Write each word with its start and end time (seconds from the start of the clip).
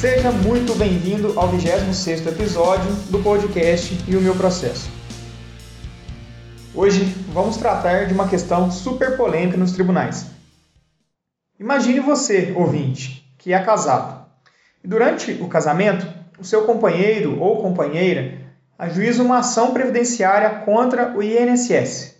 Seja 0.00 0.30
muito 0.30 0.76
bem-vindo 0.76 1.36
ao 1.36 1.50
26º 1.50 2.28
episódio 2.28 2.88
do 3.10 3.20
podcast 3.20 3.98
E 4.06 4.14
o 4.14 4.20
Meu 4.20 4.32
Processo. 4.36 4.88
Hoje 6.72 7.02
vamos 7.32 7.56
tratar 7.56 8.06
de 8.06 8.14
uma 8.14 8.28
questão 8.28 8.70
super 8.70 9.16
polêmica 9.16 9.56
nos 9.56 9.72
tribunais. 9.72 10.26
Imagine 11.58 11.98
você, 11.98 12.54
ouvinte, 12.56 13.28
que 13.38 13.52
é 13.52 13.60
casado. 13.60 14.24
E 14.84 14.86
durante 14.86 15.32
o 15.32 15.48
casamento, 15.48 16.06
o 16.38 16.44
seu 16.44 16.62
companheiro 16.62 17.40
ou 17.40 17.60
companheira 17.60 18.38
ajuiza 18.78 19.20
uma 19.20 19.38
ação 19.38 19.72
previdenciária 19.72 20.60
contra 20.60 21.12
o 21.18 21.20
INSS. 21.20 22.14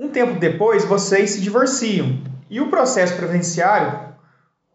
Um 0.00 0.08
tempo 0.08 0.40
depois, 0.40 0.86
vocês 0.86 1.32
se 1.32 1.42
divorciam 1.42 2.18
e 2.48 2.62
o 2.62 2.70
processo 2.70 3.14
previdenciário 3.14 4.05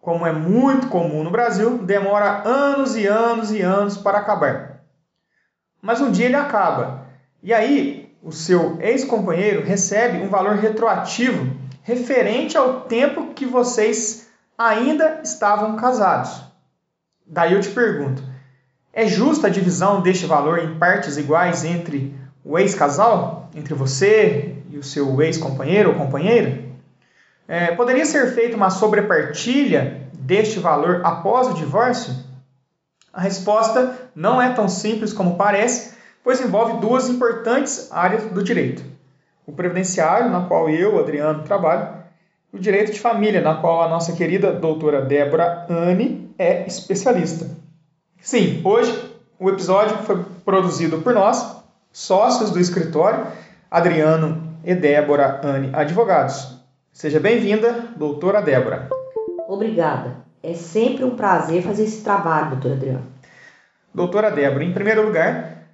como 0.02 0.26
é 0.26 0.34
muito 0.34 0.88
comum 0.88 1.24
no 1.24 1.30
Brasil, 1.30 1.78
demora 1.78 2.42
anos 2.44 2.96
e 2.96 3.06
anos 3.06 3.52
e 3.52 3.62
anos 3.62 3.98
para 3.98 4.18
acabar. 4.18 4.82
Mas 5.80 6.02
um 6.02 6.12
dia 6.12 6.26
ele 6.26 6.36
acaba. 6.36 7.06
E 7.44 7.54
aí, 7.54 8.12
o 8.22 8.32
seu 8.32 8.80
ex-companheiro 8.82 9.64
recebe 9.64 10.18
um 10.18 10.30
valor 10.30 10.56
retroativo 10.56 11.56
referente 11.84 12.58
ao 12.58 12.82
tempo 12.82 13.34
que 13.34 13.46
vocês 13.46 14.28
ainda 14.58 15.22
estavam 15.24 15.76
casados. 15.76 16.44
Daí 17.26 17.54
eu 17.54 17.62
te 17.62 17.70
pergunto: 17.70 18.24
é 18.92 19.08
justa 19.08 19.48
a 19.48 19.52
divisão 19.52 20.02
deste 20.02 20.26
valor 20.26 20.60
em 20.60 20.78
partes 20.78 21.18
iguais 21.18 21.64
entre 21.64 22.16
o 22.44 22.58
ex-casal, 22.58 23.50
entre 23.56 23.74
você 23.74 24.56
e 24.70 24.78
o 24.78 24.84
seu 24.84 25.22
ex-companheiro 25.22 25.92
ou 25.92 25.96
companheira? 25.96 26.71
É, 27.52 27.76
poderia 27.76 28.06
ser 28.06 28.34
feita 28.34 28.56
uma 28.56 28.70
sobrepartilha 28.70 30.04
deste 30.14 30.58
valor 30.58 31.02
após 31.04 31.48
o 31.48 31.54
divórcio? 31.54 32.16
A 33.12 33.20
resposta 33.20 33.94
não 34.16 34.42
é 34.42 34.54
tão 34.54 34.70
simples 34.70 35.12
como 35.12 35.36
parece, 35.36 35.94
pois 36.24 36.40
envolve 36.40 36.80
duas 36.80 37.10
importantes 37.10 37.92
áreas 37.92 38.24
do 38.32 38.42
direito: 38.42 38.82
o 39.46 39.52
previdenciário, 39.52 40.32
na 40.32 40.46
qual 40.46 40.70
eu, 40.70 40.98
Adriano, 40.98 41.44
trabalho, 41.44 41.90
e 42.54 42.56
o 42.56 42.60
direito 42.60 42.94
de 42.94 43.02
família, 43.02 43.42
na 43.42 43.56
qual 43.56 43.82
a 43.82 43.90
nossa 43.90 44.14
querida 44.14 44.54
doutora 44.54 45.02
Débora 45.02 45.66
Anne 45.70 46.34
é 46.40 46.66
especialista. 46.66 47.50
Sim, 48.22 48.62
hoje 48.64 49.14
o 49.38 49.50
episódio 49.50 49.98
foi 50.04 50.24
produzido 50.46 51.00
por 51.00 51.14
nós, 51.14 51.58
sócios 51.92 52.50
do 52.50 52.62
escritório, 52.62 53.28
Adriano 53.70 54.42
e 54.64 54.74
Débora 54.74 55.42
Anne 55.44 55.70
Advogados. 55.74 56.61
Seja 56.94 57.20
bem-vinda, 57.20 57.88
doutora 57.96 58.42
Débora. 58.42 58.90
Obrigada. 59.48 60.18
É 60.44 60.54
sempre 60.54 61.06
um 61.06 61.16
prazer 61.16 61.64
fazer 61.64 61.86
esse 61.86 62.04
trabalho, 62.04 62.52
doutora 62.52 62.74
Adriana. 62.76 63.04
Doutora 63.94 64.30
Débora, 64.30 64.64
em 64.64 64.74
primeiro 64.74 65.06
lugar, 65.06 65.68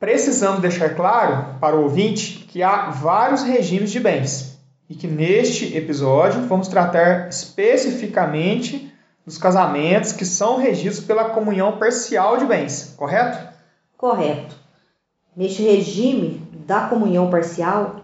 precisamos 0.00 0.60
deixar 0.60 0.94
claro 0.94 1.58
para 1.60 1.76
o 1.76 1.82
ouvinte 1.82 2.46
que 2.48 2.62
há 2.62 2.90
vários 2.90 3.42
regimes 3.42 3.90
de 3.90 4.00
bens 4.00 4.58
e 4.88 4.94
que 4.94 5.06
neste 5.06 5.76
episódio 5.76 6.46
vamos 6.46 6.68
tratar 6.68 7.28
especificamente 7.28 8.92
dos 9.24 9.36
casamentos 9.38 10.12
que 10.12 10.24
são 10.24 10.58
regidos 10.58 11.00
pela 11.00 11.30
comunhão 11.30 11.78
parcial 11.78 12.38
de 12.38 12.46
bens, 12.46 12.94
correto? 12.96 13.52
Correto. 13.96 14.56
Neste 15.36 15.62
regime 15.62 16.46
da 16.66 16.88
comunhão 16.88 17.30
parcial, 17.30 18.03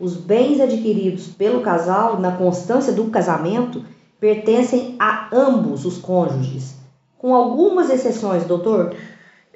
os 0.00 0.16
bens 0.16 0.58
adquiridos 0.58 1.26
pelo 1.26 1.60
casal 1.60 2.18
na 2.18 2.32
constância 2.32 2.90
do 2.90 3.10
casamento 3.10 3.84
pertencem 4.18 4.96
a 4.98 5.28
ambos 5.30 5.84
os 5.84 5.98
cônjuges, 5.98 6.74
com 7.18 7.34
algumas 7.34 7.90
exceções, 7.90 8.44
doutor? 8.44 8.96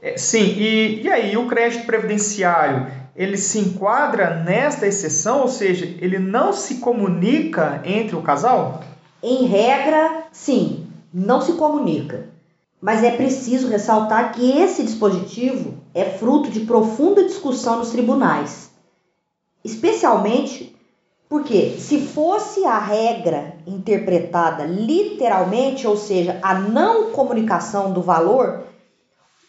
É, 0.03 0.19
sim, 0.19 0.55
e, 0.59 1.03
e 1.03 1.11
aí 1.11 1.35
o 1.35 1.47
crédito 1.47 1.87
previdenciário, 1.87 2.87
ele 3.17 3.39
se 3.39 3.59
enquadra 3.59 4.43
nesta 4.45 4.87
exceção, 4.87 5.41
ou 5.41 5.49
seja, 5.49 5.87
ele 5.99 6.19
não 6.19 6.53
se 6.53 6.77
comunica 6.77 7.81
entre 7.83 8.15
o 8.15 8.23
casal? 8.23 8.83
Em 9.23 9.47
regra, 9.47 10.25
sim, 10.31 10.87
não 11.13 11.41
se 11.41 11.55
comunica. 11.55 12.29
Mas 12.83 13.03
é 13.03 13.13
preciso 13.13 13.69
ressaltar 13.69 14.33
que 14.33 14.59
esse 14.59 14.83
dispositivo 14.83 15.73
é 15.95 16.05
fruto 16.05 16.51
de 16.51 16.61
profunda 16.61 17.25
discussão 17.25 17.79
nos 17.79 17.91
tribunais 17.91 18.74
especialmente 19.65 20.75
porque 21.29 21.77
se 21.79 22.07
fosse 22.07 22.65
a 22.65 22.79
regra 22.79 23.57
interpretada 23.67 24.65
literalmente, 24.65 25.87
ou 25.87 25.95
seja, 25.97 26.39
a 26.43 26.55
não 26.55 27.11
comunicação 27.11 27.93
do 27.93 28.01
valor, 28.03 28.65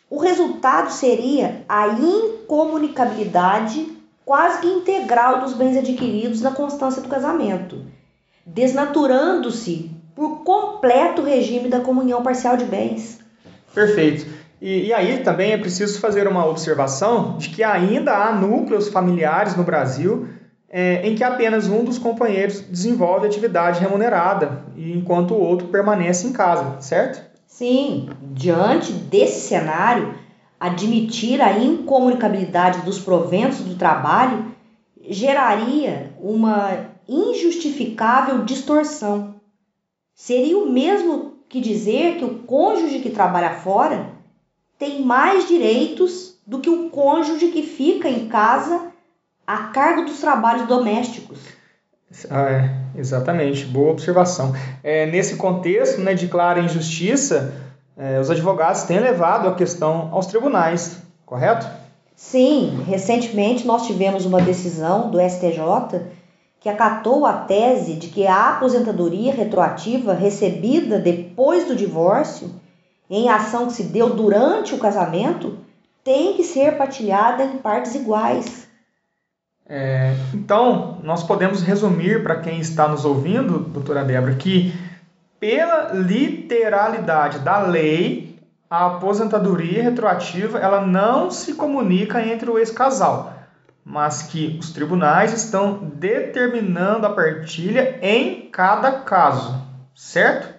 o 0.10 0.18
resultado 0.18 0.92
seria 0.92 1.64
a 1.68 1.90
incomunicabilidade 1.90 3.94
quase 4.24 4.62
que 4.62 4.68
integral 4.68 5.42
dos 5.42 5.52
bens 5.54 5.76
adquiridos 5.78 6.42
na 6.42 6.52
constância 6.52 7.02
do 7.02 7.10
casamento, 7.10 7.86
desnaturando-se 8.46 9.92
por 10.16 10.44
completo 10.44 11.22
o 11.22 11.26
regime 11.26 11.68
da 11.70 11.82
comunhão 11.82 12.24
parcial 12.24 12.58
de 12.58 12.66
bens. 12.66 13.20
Perfeito. 13.74 14.45
E, 14.62 14.88
e, 14.88 14.94
aí 14.94 15.20
também 15.20 15.52
é 15.52 15.58
preciso 15.58 16.00
fazer 16.00 16.28
uma 16.28 16.46
observação 16.46 17.38
de 17.38 17.50
que 17.50 17.64
ainda 17.64 18.14
há 18.14 18.32
núcleos 18.34 18.88
familiares 18.88 19.56
no 19.56 19.64
Brasil 19.64 20.28
é, 20.70 21.08
em 21.08 21.16
que 21.16 21.24
apenas 21.24 21.68
um 21.68 21.84
dos 21.84 21.98
companheiros 21.98 22.62
desenvolve 22.62 23.28
atividade 23.28 23.80
remunerada, 23.80 24.66
enquanto 24.76 25.34
o 25.34 25.40
outro 25.40 25.68
permanece 25.68 26.28
em 26.28 26.34
casa, 26.34 26.82
certo? 26.82 27.24
Sim, 27.48 28.10
diante 28.22 28.92
desse 28.92 29.48
cenário, 29.48 30.16
admitir 30.60 31.42
a 31.42 31.58
incomunicabilidade 31.58 32.82
dos 32.82 33.00
proventos 33.00 33.60
do 33.60 33.76
trabalho 33.76 34.52
geraria 35.08 36.14
uma 36.20 36.90
injustificável 37.08 38.44
distorção. 38.44 39.36
Seria 40.14 40.58
o 40.58 40.70
mesmo 40.70 41.36
que 41.48 41.62
dizer 41.62 42.18
que 42.18 42.26
o 42.26 42.40
cônjuge 42.40 43.00
que 43.00 43.12
trabalha 43.12 43.52
fora 43.52 44.15
tem 44.78 45.04
mais 45.04 45.48
direitos 45.48 46.38
do 46.46 46.60
que 46.60 46.70
o 46.70 46.90
cônjuge 46.90 47.48
que 47.48 47.64
fica 47.64 48.10
em 48.10 48.28
casa 48.28 48.92
a 49.46 49.58
cargo 49.68 50.04
dos 50.04 50.20
trabalhos 50.20 50.68
domésticos. 50.68 51.40
Ah, 52.30 52.50
é, 52.50 53.00
exatamente, 53.00 53.66
boa 53.66 53.92
observação. 53.92 54.54
É, 54.84 55.06
nesse 55.06 55.36
contexto 55.36 56.02
né, 56.02 56.14
de 56.14 56.28
clara 56.28 56.60
injustiça, 56.60 57.54
é, 57.98 58.20
os 58.20 58.30
advogados 58.30 58.84
têm 58.84 59.00
levado 59.00 59.48
a 59.48 59.56
questão 59.56 60.10
aos 60.12 60.26
tribunais, 60.28 60.98
correto? 61.26 61.68
Sim, 62.16 62.84
recentemente 62.88 63.68
nós 63.68 63.86
tivemos 63.86 64.26
uma 64.26 64.42
decisão 64.42 65.10
do 65.10 65.20
STJ 65.20 66.02
que 66.60 66.70
acatou 66.70 67.26
a 67.26 67.34
tese 67.34 67.94
de 67.94 68.08
que 68.08 68.26
a 68.26 68.52
aposentadoria 68.52 69.34
retroativa 69.34 70.14
recebida 70.14 70.98
depois 70.98 71.68
do 71.68 71.76
divórcio 71.76 72.50
em 73.10 73.30
ação 73.30 73.68
que 73.68 73.74
se 73.74 73.84
deu 73.84 74.10
durante 74.12 74.74
o 74.74 74.80
casamento 74.80 75.58
tem 76.04 76.36
que 76.36 76.44
ser 76.44 76.78
partilhada 76.78 77.44
em 77.44 77.58
partes 77.58 77.96
iguais. 77.96 78.68
É, 79.68 80.14
então, 80.34 81.00
nós 81.04 81.24
podemos 81.24 81.64
resumir 81.64 82.22
para 82.22 82.40
quem 82.40 82.60
está 82.60 82.88
nos 82.88 83.04
ouvindo, 83.04 83.60
doutora 83.60 84.04
Débora, 84.04 84.36
que 84.36 84.72
pela 85.40 85.92
literalidade 85.94 87.40
da 87.40 87.60
lei, 87.60 88.40
a 88.70 88.88
aposentadoria 88.88 89.82
retroativa 89.82 90.60
ela 90.60 90.86
não 90.86 91.32
se 91.32 91.54
comunica 91.54 92.22
entre 92.22 92.50
o 92.50 92.58
ex-casal, 92.58 93.34
mas 93.84 94.24
que 94.24 94.58
os 94.60 94.72
tribunais 94.72 95.34
estão 95.34 95.78
determinando 95.96 97.06
a 97.06 97.14
partilha 97.14 98.00
em 98.02 98.50
cada 98.50 98.92
caso, 98.92 99.62
certo? 99.96 100.54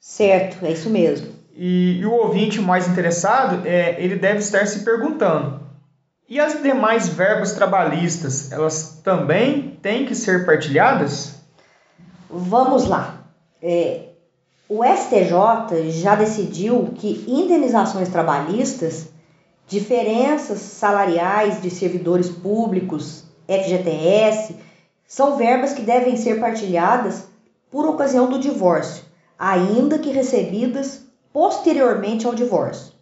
Certo, 0.00 0.64
é 0.64 0.72
isso 0.72 0.90
mesmo. 0.90 1.34
E, 1.56 1.98
e 2.00 2.06
o 2.06 2.12
ouvinte 2.12 2.60
mais 2.60 2.88
interessado, 2.88 3.66
é, 3.66 4.02
ele 4.02 4.16
deve 4.16 4.38
estar 4.38 4.66
se 4.66 4.80
perguntando: 4.80 5.60
e 6.28 6.40
as 6.40 6.60
demais 6.62 7.08
verbas 7.08 7.52
trabalhistas, 7.52 8.50
elas 8.50 9.00
também 9.04 9.78
têm 9.80 10.04
que 10.04 10.14
ser 10.14 10.44
partilhadas? 10.44 11.36
Vamos 12.28 12.86
lá. 12.86 13.22
É, 13.62 14.08
o 14.68 14.82
STJ 14.82 15.90
já 15.90 16.16
decidiu 16.16 16.92
que 16.96 17.24
indenizações 17.28 18.08
trabalhistas, 18.08 19.08
diferenças 19.68 20.58
salariais 20.58 21.62
de 21.62 21.70
servidores 21.70 22.30
públicos, 22.30 23.24
FGTS, 23.46 24.56
são 25.06 25.36
verbas 25.36 25.72
que 25.72 25.82
devem 25.82 26.16
ser 26.16 26.40
partilhadas 26.40 27.28
por 27.70 27.86
ocasião 27.86 28.28
do 28.28 28.38
divórcio, 28.38 29.04
ainda 29.38 29.98
que 29.98 30.10
recebidas 30.10 31.04
posteriormente 31.34 32.26
ao 32.26 32.34
divórcio. 32.34 32.92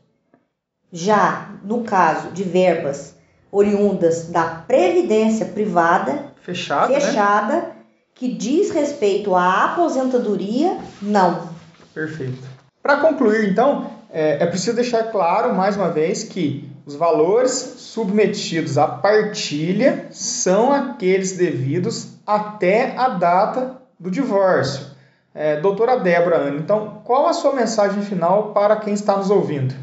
Já 0.91 1.51
no 1.63 1.85
caso 1.85 2.31
de 2.31 2.43
verbas 2.43 3.15
oriundas 3.51 4.29
da 4.29 4.45
previdência 4.67 5.45
privada 5.45 6.33
fechada, 6.41 6.95
fechada 6.95 7.57
né? 7.57 7.73
que 8.15 8.33
diz 8.33 8.71
respeito 8.71 9.35
à 9.35 9.67
aposentadoria, 9.67 10.79
não. 11.03 11.51
Perfeito. 11.93 12.43
Para 12.83 12.97
concluir, 12.97 13.51
então, 13.51 13.91
é, 14.11 14.43
é 14.43 14.47
preciso 14.47 14.77
deixar 14.77 15.05
claro 15.13 15.55
mais 15.55 15.77
uma 15.77 15.91
vez 15.91 16.25
que 16.25 16.71
os 16.87 16.95
valores 16.95 17.53
submetidos 17.53 18.79
à 18.79 18.89
partilha 18.89 20.07
são 20.11 20.73
aqueles 20.73 21.33
devidos 21.33 22.15
até 22.27 22.97
a 22.97 23.11
data 23.11 23.77
do 24.01 24.11
divórcio. 24.11 24.87
É, 25.35 25.61
doutora 25.61 25.97
Débora 25.97 26.37
Ana, 26.37 26.59
então, 26.59 27.01
qual 27.05 27.27
a 27.27 27.33
sua 27.33 27.55
mensagem 27.55 28.03
final 28.03 28.53
para 28.53 28.77
quem 28.77 28.93
está 28.93 29.17
nos 29.17 29.31
ouvindo? 29.31 29.75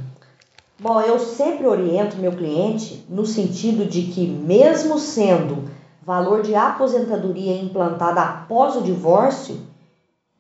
Bom, 0.80 1.02
eu 1.02 1.20
sempre 1.20 1.66
oriento 1.66 2.18
meu 2.18 2.32
cliente 2.32 3.04
no 3.10 3.26
sentido 3.26 3.86
de 3.86 4.04
que, 4.04 4.28
mesmo 4.28 5.00
sendo 5.00 5.70
valor 6.04 6.42
de 6.42 6.56
aposentadoria 6.56 7.60
implantado 7.62 8.20
após 8.20 8.76
o 8.76 8.82
divórcio, 8.82 9.60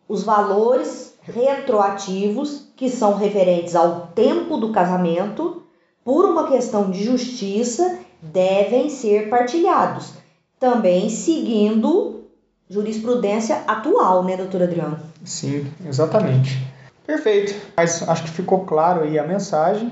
os 0.07 0.23
valores 0.23 1.15
retroativos, 1.21 2.67
que 2.75 2.89
são 2.89 3.15
referentes 3.15 3.75
ao 3.75 4.07
tempo 4.15 4.57
do 4.57 4.71
casamento, 4.71 5.63
por 6.05 6.25
uma 6.25 6.47
questão 6.47 6.89
de 6.89 7.03
justiça, 7.03 7.99
devem 8.21 8.89
ser 8.89 9.29
partilhados, 9.29 10.13
também 10.59 11.09
seguindo 11.09 12.23
jurisprudência 12.69 13.63
atual, 13.67 14.23
né, 14.23 14.37
doutora 14.37 14.65
Adriana? 14.65 15.01
Sim, 15.23 15.65
exatamente. 15.87 16.57
Perfeito. 17.05 17.55
Mas 17.75 18.07
acho 18.07 18.23
que 18.23 18.29
ficou 18.29 18.65
claro 18.65 19.01
aí 19.01 19.17
a 19.17 19.25
mensagem. 19.25 19.91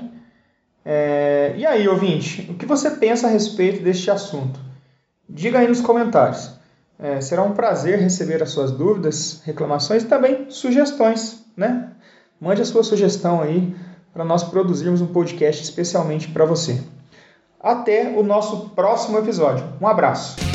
É... 0.84 1.54
E 1.56 1.66
aí, 1.66 1.88
ouvinte, 1.88 2.48
o 2.50 2.54
que 2.54 2.64
você 2.64 2.92
pensa 2.92 3.26
a 3.26 3.30
respeito 3.30 3.82
deste 3.82 4.10
assunto? 4.10 4.60
Diga 5.28 5.58
aí 5.58 5.68
nos 5.68 5.80
comentários. 5.80 6.56
É, 6.98 7.20
será 7.20 7.42
um 7.42 7.52
prazer 7.52 7.98
receber 7.98 8.42
as 8.42 8.50
suas 8.50 8.72
dúvidas, 8.72 9.40
reclamações 9.44 10.02
e 10.02 10.06
também 10.06 10.46
sugestões, 10.50 11.44
né? 11.56 11.90
Mande 12.40 12.62
a 12.62 12.64
sua 12.64 12.82
sugestão 12.82 13.40
aí 13.40 13.74
para 14.12 14.24
nós 14.24 14.42
produzirmos 14.42 15.00
um 15.00 15.06
podcast 15.06 15.62
especialmente 15.62 16.28
para 16.28 16.44
você. 16.44 16.80
Até 17.60 18.08
o 18.16 18.22
nosso 18.22 18.70
próximo 18.70 19.18
episódio. 19.18 19.64
Um 19.80 19.86
abraço. 19.86 20.47